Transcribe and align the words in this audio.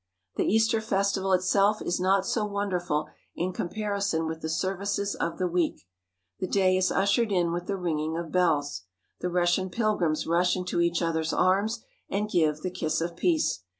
The 0.35 0.47
Easter 0.51 0.81
festival 0.81 1.31
itself 1.31 1.79
is 1.79 1.99
not 1.99 2.25
so 2.25 2.43
wonderful 2.43 3.07
in 3.35 3.53
com 3.53 3.69
parison 3.69 4.25
with 4.27 4.41
the 4.41 4.49
services 4.49 5.13
of 5.13 5.37
the 5.37 5.45
week. 5.47 5.85
The 6.39 6.47
day 6.47 6.75
is 6.75 6.91
ush 6.91 7.19
ered 7.19 7.31
in 7.31 7.51
with 7.53 7.67
the 7.67 7.77
ringing 7.77 8.17
of 8.17 8.31
bells. 8.31 8.85
The 9.19 9.29
Russian 9.29 9.69
pilgrims 9.69 10.25
rush 10.25 10.55
into 10.55 10.81
each 10.81 11.03
other's 11.03 11.33
arms 11.33 11.83
and 12.09 12.27
give 12.31 12.61
the 12.61 12.71
"kiss 12.71 12.99
of 12.99 13.15
peace." 13.15 13.59